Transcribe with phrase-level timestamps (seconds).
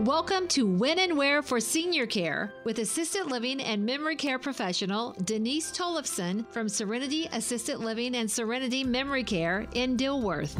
[0.00, 5.14] Welcome to When and Where for Senior Care with assisted living and memory care professional
[5.24, 10.54] Denise Tollefson from Serenity Assisted Living and Serenity Memory Care in Dilworth.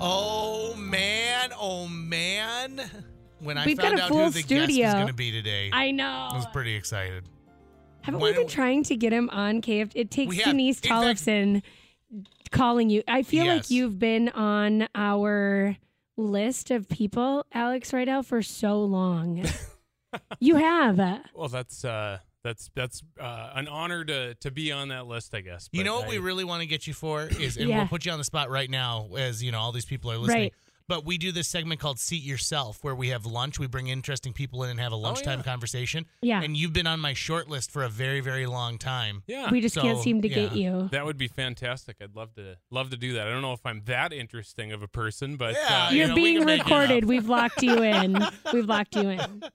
[0.00, 2.80] Oh man, oh man.
[3.40, 4.88] When I We've got a out full who the guest studio.
[4.88, 6.06] is going to be today, I know.
[6.06, 6.36] I know.
[6.36, 7.24] was pretty excited.
[8.00, 9.90] Haven't When- we been trying to get him on KF?
[9.94, 10.44] It takes have.
[10.46, 11.62] Denise In fact- Tollefson
[12.50, 13.02] calling you.
[13.06, 15.76] I feel like you've been on our
[16.16, 19.44] list of people, Alex Rydell, for so long.
[20.40, 20.98] you have.
[21.34, 25.40] Well, that's uh, that's that's uh, an honor to to be on that list, I
[25.40, 25.68] guess.
[25.72, 27.78] You know what I- we really want to get you for is, and Yeah.
[27.78, 30.18] we'll put you on the spot right now, as you know, all these people are
[30.18, 30.42] listening.
[30.42, 30.54] Right.
[30.88, 33.58] But we do this segment called "Seat Yourself," where we have lunch.
[33.58, 35.44] We bring interesting people in and have a lunchtime yeah.
[35.44, 36.06] conversation.
[36.20, 36.42] Yeah.
[36.42, 39.22] And you've been on my short list for a very, very long time.
[39.26, 40.88] Yeah, we just can't seem to get you.
[40.92, 41.96] that would be fantastic.
[42.00, 43.26] I'd love to love to do that.
[43.26, 46.08] I don't know if I'm that interesting of a person, but Yeah, uh, you You're
[46.08, 47.04] know, being can make it recorded.
[47.04, 48.18] We've locked you in.
[48.52, 49.42] We've locked you in.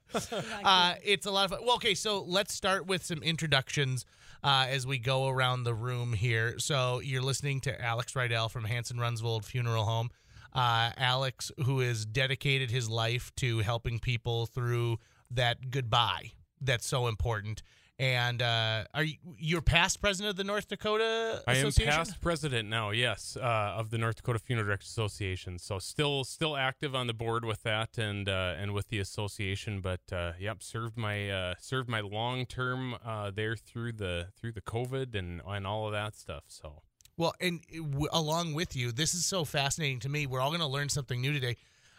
[0.64, 1.60] Uh, it's a lot of fun.
[1.66, 4.06] Well, okay, so let's start with some introductions
[4.44, 6.58] uh, as we go around the room here.
[6.60, 10.10] So you're listening to Alex Rydell from Hanson Runsvold Funeral Home.
[10.54, 14.98] Uh, Alex, who has dedicated his life to helping people through
[15.32, 16.32] that goodbye
[16.62, 17.64] that's so important.
[18.00, 22.70] And uh, are you you're past president of the North Dakota I am past president
[22.70, 22.92] now.
[22.92, 25.58] Yes, uh, of the North Dakota Funeral Directors Association.
[25.58, 29.82] So still still active on the board with that and uh, and with the association.
[29.82, 34.52] But uh, yep, served my uh, served my long term uh, there through the through
[34.52, 36.44] the COVID and and all of that stuff.
[36.48, 36.84] So.
[37.18, 40.28] Well, and w- along with you, this is so fascinating to me.
[40.28, 41.58] We're all going to learn something new today.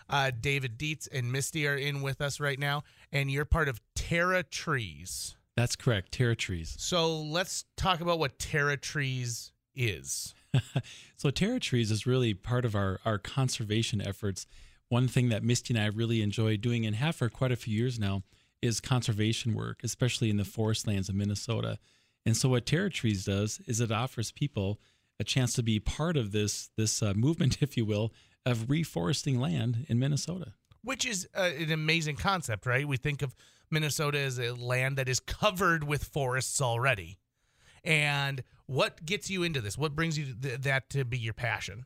[0.09, 3.81] Uh, David Dietz and Misty are in with us right now, and you're part of
[3.95, 5.37] Terra Trees.
[5.57, 6.13] That's correct.
[6.13, 6.77] Terra trees.
[6.79, 10.35] So let's talk about what Terra Trees is.
[11.17, 14.47] So Terra trees is really part of our our conservation efforts.
[14.89, 17.77] One thing that Misty and I really enjoy doing and have for quite a few
[17.77, 18.23] years now
[18.63, 21.81] is conservation work, especially in the forest lands of Minnesota.
[22.25, 24.79] And so what Terra trees does is it offers people
[25.21, 28.13] a chance to be part of this this uh, movement, if you will,
[28.45, 30.53] of reforesting land in Minnesota.
[30.83, 32.87] Which is uh, an amazing concept, right?
[32.87, 33.35] We think of
[33.71, 37.19] Minnesota as a land that is covered with forests already.
[37.85, 39.77] And what gets you into this?
[39.77, 41.85] What brings you to th- that to be your passion?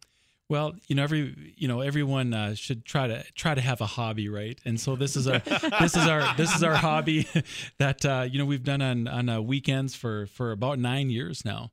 [0.48, 3.86] Well, you know, every you know, everyone uh, should try to try to have a
[3.86, 4.60] hobby, right?
[4.64, 5.38] And so this is our
[5.80, 7.26] this is our this is our hobby
[7.78, 11.44] that uh, you know we've done on on uh, weekends for for about nine years
[11.44, 11.70] now,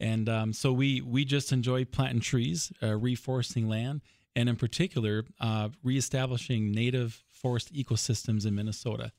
[0.00, 4.00] and um, so we we just enjoy planting trees, uh, reforesting land,
[4.34, 9.12] and in particular, uh, reestablishing native forest ecosystems in Minnesota.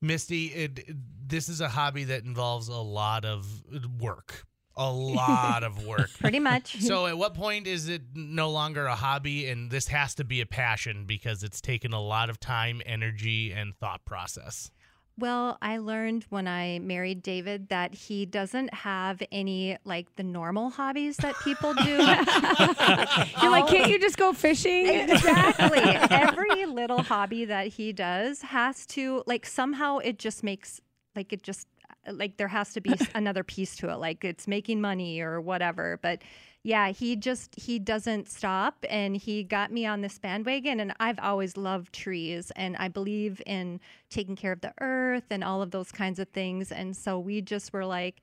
[0.00, 0.80] Misty, it,
[1.28, 3.64] this is a hobby that involves a lot of
[4.00, 4.44] work,
[4.76, 6.10] a lot of work.
[6.20, 6.80] Pretty much.
[6.80, 10.40] So, at what point is it no longer a hobby and this has to be
[10.40, 14.70] a passion because it's taken a lot of time, energy, and thought process?
[15.18, 20.70] Well, I learned when I married David that he doesn't have any like the normal
[20.70, 21.90] hobbies that people do.
[21.90, 23.88] You're like, can't oh.
[23.88, 24.86] you just go fishing?
[24.86, 25.80] exactly.
[25.82, 30.80] Every little hobby that he does has to like somehow it just makes
[31.16, 31.66] like it just
[32.06, 35.40] uh, like there has to be another piece to it like it's making money or
[35.40, 36.22] whatever but
[36.68, 41.18] yeah he just he doesn't stop and he got me on this bandwagon and i've
[41.18, 43.80] always loved trees and i believe in
[44.10, 47.40] taking care of the earth and all of those kinds of things and so we
[47.40, 48.20] just were like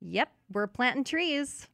[0.00, 1.66] yep we're planting trees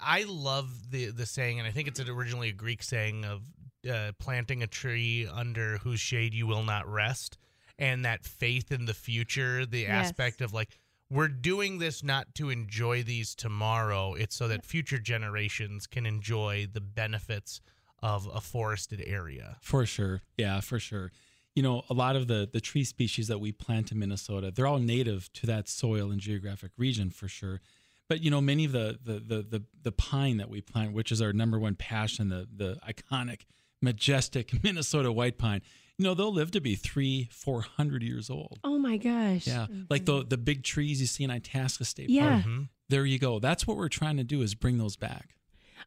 [0.00, 3.42] I love the the saying, and I think it's originally a Greek saying of
[3.90, 7.36] uh, planting a tree under whose shade you will not rest,
[7.78, 10.06] and that faith in the future, the Yes.
[10.06, 10.70] aspect of like
[11.10, 16.66] we're doing this not to enjoy these tomorrow; it's so that future generations can enjoy
[16.72, 17.60] the benefits
[18.02, 19.58] of a forested area.
[19.60, 20.22] For sure.
[20.36, 21.12] Yeah, for sure.
[21.54, 24.66] You know, a lot of the the tree species that we plant in Minnesota, they're
[24.66, 27.60] all native to that soil and geographic region for sure.
[28.08, 31.12] But you know, many of the the the the, the pine that we plant, which
[31.12, 33.42] is our number one passion, the the iconic,
[33.82, 35.62] majestic Minnesota white pine,
[36.00, 38.58] you know, they'll live to be three, four hundred years old.
[38.64, 39.46] Oh my gosh.
[39.46, 42.40] Yeah, like the the big trees you see in Itasca State Yeah.
[42.42, 42.54] Park.
[42.88, 43.38] There you go.
[43.38, 45.36] That's what we're trying to do is bring those back.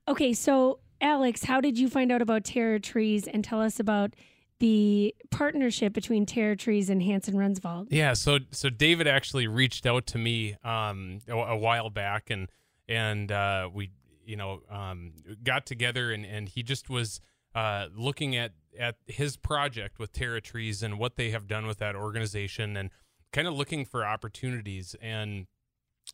[0.08, 4.14] Okay, so Alex, how did you find out about Terra Trees and tell us about
[4.60, 7.88] the partnership between Terra Trees and Hanson Runsvold?
[7.90, 12.50] Yeah, so so David actually reached out to me um, a, a while back, and
[12.88, 13.90] and uh, we
[14.28, 15.14] you know um,
[15.44, 17.20] got together, and, and he just was
[17.56, 21.78] uh, looking at at his project with Terra Trees and what they have done with
[21.80, 22.90] that organization, and
[23.32, 24.96] kind of looking for opportunities.
[25.02, 25.48] And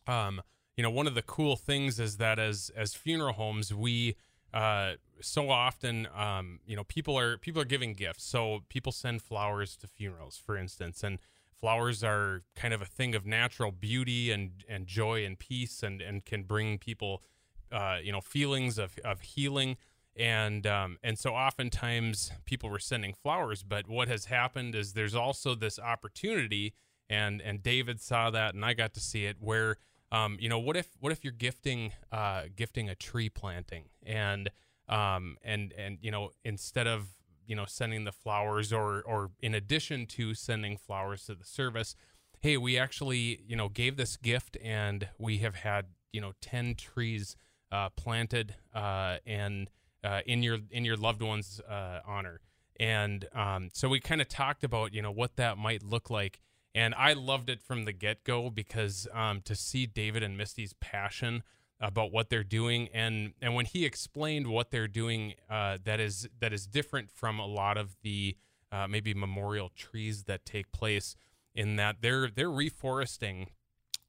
[0.06, 0.42] um,
[0.76, 4.16] you know, one of the cool things is that as as funeral homes, we
[4.52, 8.24] uh, so often, um, you know, people are people are giving gifts.
[8.24, 11.18] So people send flowers to funerals, for instance, and
[11.60, 16.00] flowers are kind of a thing of natural beauty and and joy and peace, and
[16.00, 17.22] and can bring people,
[17.70, 19.76] uh, you know, feelings of of healing.
[20.20, 25.14] And um, and so oftentimes people were sending flowers, but what has happened is there's
[25.14, 26.74] also this opportunity,
[27.08, 29.78] and and David saw that, and I got to see it where
[30.12, 33.84] um, you know, what if what if you're gifting uh, gifting a tree planting?
[34.04, 34.50] And
[34.88, 37.08] um, and and you know instead of
[37.46, 41.94] you know sending the flowers or or in addition to sending flowers to the service,
[42.40, 46.74] hey, we actually you know gave this gift and we have had you know ten
[46.74, 47.36] trees
[47.70, 49.70] uh, planted uh, and
[50.04, 52.40] uh, in your in your loved one's uh, honor.
[52.78, 56.40] And um, so we kind of talked about you know what that might look like
[56.74, 60.72] and I loved it from the get go because um, to see David and Misty's
[60.74, 61.42] passion
[61.80, 66.28] about what they're doing, and and when he explained what they're doing, uh, that is
[66.38, 68.36] that is different from a lot of the
[68.70, 71.16] uh, maybe memorial trees that take place
[71.54, 73.48] in that they're they're reforesting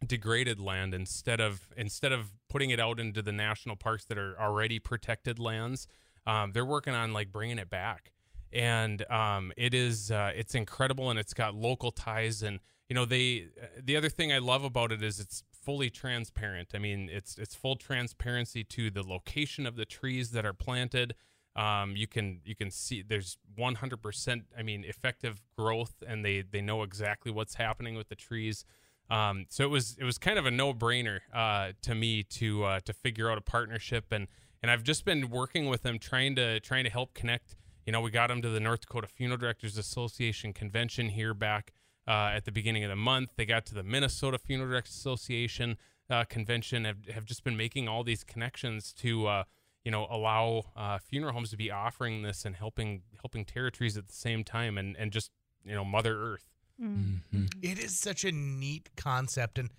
[0.06, 4.40] degraded land instead of instead of putting it out into the national parks that are
[4.40, 5.88] already protected lands.
[6.26, 8.12] Um, they're working on like bringing it back
[8.54, 12.60] and um, it is uh, it's incredible and it's got local ties and
[12.90, 16.70] you know they uh, the other thing I love about it is it's fully transparent.
[16.74, 21.16] I mean it's it's full transparency to the location of the trees that are planted.
[21.56, 26.62] Um, you can you can see there's 100% I mean effective growth and they they
[26.62, 28.66] know exactly what's happening with the trees.
[29.12, 32.64] Um, so it was it was kind of a no brainer uh, to me to
[32.64, 34.28] uh, to figure out a partnership and
[34.64, 37.56] and I've just been working with them trying to trying to help connect
[37.86, 41.74] you know, we got them to the North Dakota Funeral Directors Association convention here back
[42.08, 43.32] uh, at the beginning of the month.
[43.36, 45.78] They got to the Minnesota Funeral Directors Association
[46.10, 46.86] uh, convention.
[46.86, 49.44] Have have just been making all these connections to uh,
[49.84, 53.98] you know allow uh, funeral homes to be offering this and helping helping Terra Trees
[53.98, 55.32] at the same time and and just
[55.66, 56.48] you know Mother Earth.
[56.82, 57.46] Mm-hmm.
[57.62, 59.70] It is such a neat concept, and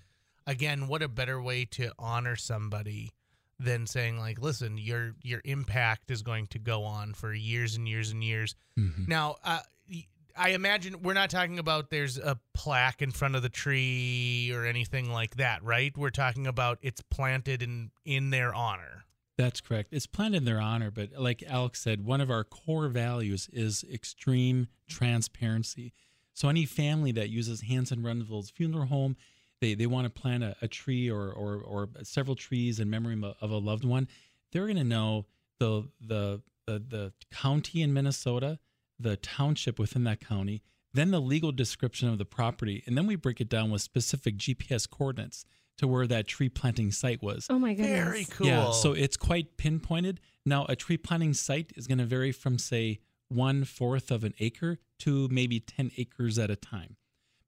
[0.46, 3.10] again, what a better way to honor somebody
[3.62, 7.88] than saying like listen your your impact is going to go on for years and
[7.88, 8.54] years and years.
[8.78, 9.04] Mm-hmm.
[9.06, 9.60] now uh,
[10.36, 14.64] i imagine we're not talking about there's a plaque in front of the tree or
[14.64, 15.96] anything like that right?
[15.96, 19.04] We're talking about it's planted in in their honor.
[19.38, 19.92] That's correct.
[19.92, 23.84] It's planted in their honor but like alex said one of our core values is
[23.92, 25.92] extreme transparency
[26.34, 29.16] so any family that uses hanson Runsvold's funeral home
[29.62, 33.18] they they want to plant a, a tree or, or or several trees in memory
[33.40, 34.08] of a loved one,
[34.50, 35.24] they're going to know
[35.58, 38.58] the, the the the county in Minnesota,
[38.98, 40.62] the township within that county,
[40.92, 44.36] then the legal description of the property, and then we break it down with specific
[44.36, 45.46] GPS coordinates
[45.78, 47.46] to where that tree planting site was.
[47.48, 48.04] Oh my goodness.
[48.04, 48.46] Very cool.
[48.46, 50.20] Yeah, so it's quite pinpointed.
[50.44, 53.00] Now, a tree planting site is going to vary from, say,
[53.34, 56.96] one fourth of an acre to maybe 10 acres at a time.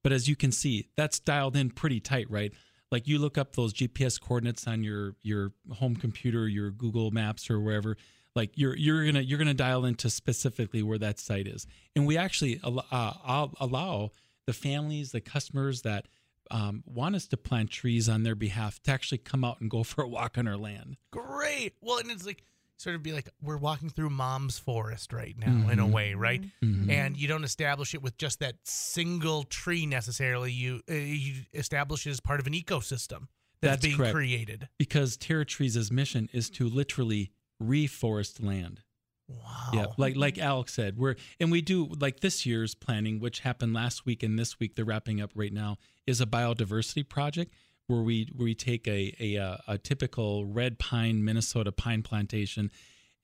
[0.03, 2.53] But as you can see, that's dialed in pretty tight, right?
[2.91, 7.49] Like you look up those GPS coordinates on your your home computer, your Google Maps
[7.49, 7.97] or wherever.
[8.35, 11.65] Like you're you're gonna you're gonna dial into specifically where that site is,
[11.95, 14.11] and we actually uh, allow
[14.45, 16.07] the families, the customers that
[16.51, 19.83] um, want us to plant trees on their behalf to actually come out and go
[19.83, 20.97] for a walk on our land.
[21.11, 21.73] Great.
[21.81, 22.43] Well, and it's like
[22.77, 25.69] sort of be like we're walking through mom's forest right now mm-hmm.
[25.69, 25.91] in a mm-hmm.
[25.91, 26.89] way right mm-hmm.
[26.89, 32.05] and you don't establish it with just that single tree necessarily you uh, you establish
[32.05, 33.27] it as part of an ecosystem
[33.61, 34.13] that's, that's being correct.
[34.13, 38.81] created because terra TerraTrees' mission is to literally reforest land
[39.27, 39.69] Wow.
[39.73, 43.73] Yeah, like like Alex said, we're and we do like this year's planning, which happened
[43.73, 47.51] last week and this week they're wrapping up right now, is a biodiversity project
[47.87, 52.71] where we where we take a, a uh, a typical red pine Minnesota pine plantation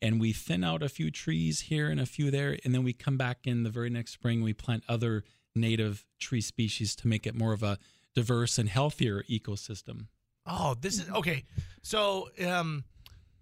[0.01, 2.93] and we thin out a few trees here and a few there and then we
[2.93, 5.23] come back in the very next spring we plant other
[5.55, 7.77] native tree species to make it more of a
[8.15, 10.07] diverse and healthier ecosystem.
[10.45, 11.43] Oh, this is okay.
[11.81, 12.83] So, um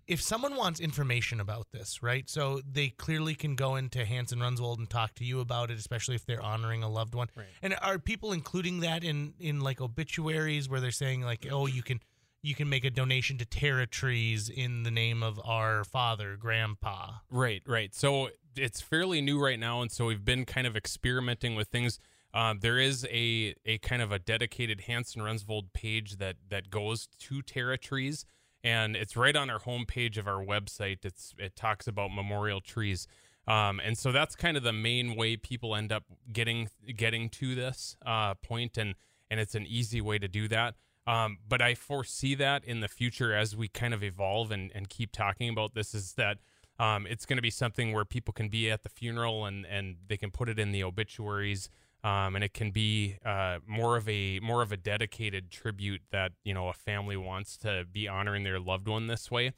[0.09, 2.27] if someone wants information about this, right?
[2.27, 6.15] So they clearly can go into Hanson Runsvold and talk to you about it, especially
[6.15, 7.29] if they're honoring a loved one.
[7.35, 7.45] Right.
[7.61, 11.83] And are people including that in in like obituaries where they're saying like, oh, you
[11.83, 11.99] can
[12.41, 17.11] you can make a donation to TerraTrees in the name of our father, grandpa.
[17.29, 17.93] Right, right.
[17.93, 21.99] So it's fairly new right now, and so we've been kind of experimenting with things.
[22.33, 27.09] Um, there is a a kind of a dedicated Hanson Runsvold page that that goes
[27.19, 28.25] to TerraTrees
[28.63, 31.05] and it's right on our homepage of our website.
[31.05, 33.07] It's it talks about memorial trees,
[33.47, 37.55] um, and so that's kind of the main way people end up getting getting to
[37.55, 38.95] this uh, point, and
[39.29, 40.75] and it's an easy way to do that.
[41.07, 44.89] Um, but I foresee that in the future as we kind of evolve and, and
[44.89, 46.37] keep talking about this is that
[46.79, 49.97] Um, it's going to be something where people can be at the funeral and and
[50.07, 51.69] they can put it in the obituaries.
[52.03, 56.31] Um, and it can be uh, more of a more of a dedicated tribute that
[56.45, 59.51] you know a family wants to be honoring their loved one this way.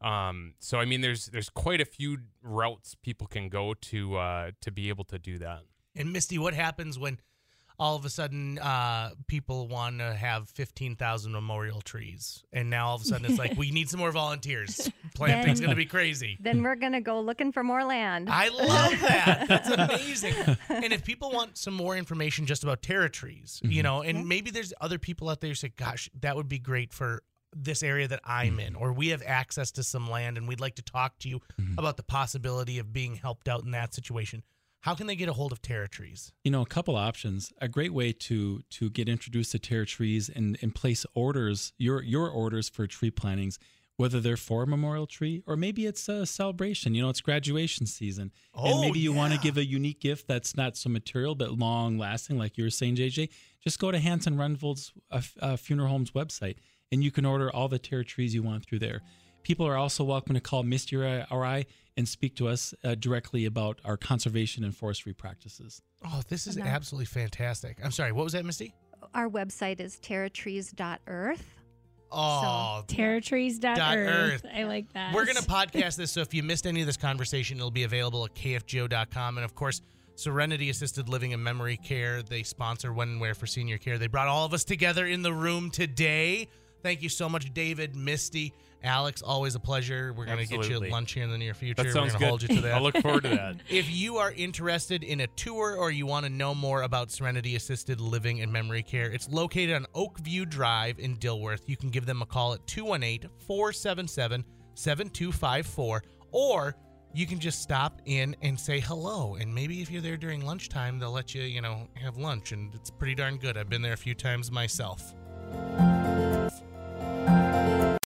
[0.00, 4.50] Um, so I mean, there's there's quite a few routes people can go to uh,
[4.60, 5.62] to be able to do that.
[5.96, 7.18] And Misty, what happens when
[7.78, 12.44] all of a sudden uh, people want to have 15,000 memorial trees?
[12.52, 14.90] And now all of a sudden it's like, we need some more volunteers.
[15.14, 16.36] Planting's going to be crazy.
[16.40, 18.28] Then we're gonna go looking for more land.
[18.30, 19.46] I love that.
[19.48, 20.34] That's amazing.
[20.68, 23.82] and if people want some more information just about terra trees, you mm-hmm.
[23.82, 26.92] know, and maybe there's other people out there who say, gosh, that would be great
[26.92, 27.22] for
[27.54, 28.60] this area that I'm mm-hmm.
[28.60, 31.40] in, or we have access to some land and we'd like to talk to you
[31.60, 31.78] mm-hmm.
[31.78, 34.42] about the possibility of being helped out in that situation.
[34.80, 36.32] How can they get a hold of Terra Trees?
[36.44, 37.52] You know, a couple options.
[37.60, 42.02] A great way to to get introduced to terra trees and, and place orders, your
[42.02, 43.58] your orders for tree plantings,
[43.96, 46.94] whether they're for a memorial tree or maybe it's a celebration.
[46.94, 50.28] You know, it's graduation season, and Oh, maybe you want to give a unique gift
[50.28, 53.30] that's not so material but long lasting, like you were saying, JJ.
[53.60, 56.56] Just go to Hanson Runsvold's uh, uh, funeral home's website,
[56.92, 59.02] and you can order all the terra trees you want through there.
[59.42, 61.64] People are also welcome to call Misty or or I
[61.96, 65.82] and speak to us uh, directly about our conservation and forestry practices.
[66.06, 66.64] Oh, this is No.
[66.64, 67.78] absolutely fantastic.
[67.82, 68.74] I'm sorry, what was that, Misty?
[69.14, 71.54] Our website is terratrees.earth.
[72.10, 73.60] Oh, Terratrees.earth.
[73.76, 74.46] Dot earth.
[74.54, 75.12] I like that.
[75.14, 77.84] We're going to podcast this, so if you missed any of this conversation, it'll be
[77.84, 79.36] available at kfgo.com.
[79.38, 79.82] And of course,
[80.14, 83.98] Serenity Assisted Living and Memory Care, they sponsor When and Where for Senior Care.
[83.98, 86.48] They brought all of us together in the room today.
[86.82, 89.22] Thank you so much, David, Misty, Alex.
[89.22, 90.12] Always a pleasure.
[90.12, 91.82] We're going to get you lunch here in the near future.
[91.82, 92.74] That sounds We're going to hold you to that.
[92.74, 93.56] I'll look forward to that.
[93.68, 97.56] If you are interested in a tour or you want to know more about Serenity
[97.56, 101.62] Assisted Living and Memory Care, it's located on Oakview Drive in Dilworth.
[101.66, 104.44] You can give them a call at 218 477
[104.74, 106.76] 7254 or
[107.14, 109.36] you can just stop in and say hello.
[109.36, 112.52] And maybe if you're there during lunchtime, they'll let you, you know, have lunch.
[112.52, 113.56] And it's pretty darn good.
[113.56, 115.14] I've been there a few times myself.